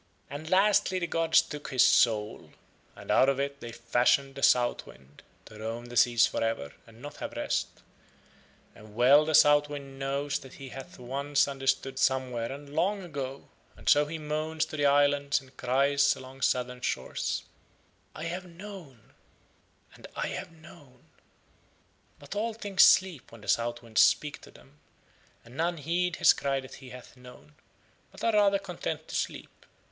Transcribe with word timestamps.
And 0.31 0.49
lastly 0.49 0.97
the 0.97 1.05
gods 1.05 1.43
took 1.43 1.67
his 1.69 1.85
soul, 1.85 2.53
and 2.95 3.11
out 3.11 3.29
of 3.29 3.39
it 3.39 3.59
They 3.59 3.71
fashioned 3.71 4.33
the 4.33 4.41
South 4.41 4.87
Wind 4.87 5.21
to 5.45 5.59
roam 5.59 5.85
the 5.85 5.95
seas 5.95 6.25
for 6.25 6.43
ever 6.43 6.73
and 6.87 7.03
not 7.03 7.17
have 7.17 7.33
rest; 7.33 7.67
and 8.73 8.95
well 8.95 9.25
the 9.25 9.35
South 9.35 9.69
Wind 9.69 9.99
knows 9.99 10.39
that 10.39 10.55
he 10.55 10.69
hath 10.69 10.97
once 10.97 11.47
understood 11.47 11.99
somewhere 11.99 12.51
and 12.51 12.73
long 12.73 13.03
ago, 13.03 13.47
and 13.77 13.87
so 13.87 14.07
he 14.07 14.17
moans 14.17 14.65
to 14.65 14.75
the 14.75 14.87
islands 14.87 15.39
and 15.39 15.55
cries 15.55 16.15
along 16.15 16.41
southern 16.41 16.81
shores, 16.81 17.43
"I 18.15 18.23
have 18.23 18.45
known," 18.47 19.13
and 19.93 20.07
"I 20.15 20.29
have 20.29 20.51
known." 20.51 21.09
But 22.17 22.33
all 22.35 22.55
things 22.55 22.81
sleep 22.83 23.31
when 23.31 23.41
the 23.41 23.47
South 23.47 23.83
Wind 23.83 23.99
speaks 23.99 24.39
to 24.39 24.49
them 24.49 24.79
and 25.45 25.55
none 25.55 25.77
heed 25.77 26.15
his 26.15 26.33
cry 26.33 26.59
that 26.59 26.73
he 26.81 26.89
hath 26.89 27.15
known, 27.15 27.53
but 28.11 28.23
are 28.23 28.33
rather 28.33 28.57
content 28.57 29.07
to 29.09 29.13
sleep. 29.13 29.67